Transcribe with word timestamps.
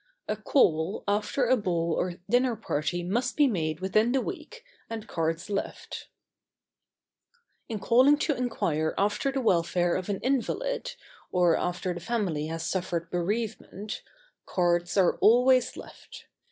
A 0.27 0.35
call 0.35 1.03
after 1.07 1.45
a 1.45 1.55
ball 1.55 1.93
or 1.95 2.15
dinner 2.27 2.55
party 2.55 3.03
must 3.03 3.37
be 3.37 3.45
made 3.45 3.81
within 3.81 4.13
the 4.13 4.21
week, 4.21 4.65
and 4.89 5.07
cards 5.07 5.47
left. 5.47 6.07
[Sidenote: 7.35 7.35
Sickness 7.35 7.37
and 7.37 7.39
death.] 7.51 7.69
In 7.83 7.87
calling 7.87 8.17
to 8.17 8.33
inquire 8.35 8.93
after 8.97 9.31
the 9.31 9.41
welfare 9.41 9.95
of 9.95 10.09
an 10.09 10.19
invalid, 10.21 10.95
or 11.31 11.55
after 11.55 11.93
the 11.93 11.99
family 11.99 12.47
has 12.47 12.65
suffered 12.65 13.11
bereavement, 13.11 14.01
cards 14.47 14.97
are 14.97 15.17
always 15.17 15.77
left. 15.77 16.25